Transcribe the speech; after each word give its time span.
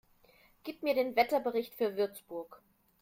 Gib 0.63 0.81
mir 0.81 0.95
den 0.95 1.15
Wetterbericht 1.15 1.75
für 1.75 1.95
Würzburg 1.95 2.63